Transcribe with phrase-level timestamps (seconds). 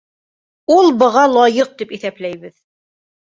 [0.75, 2.53] Ул быға лайыҡ, тип иҫәпләйбеҙ.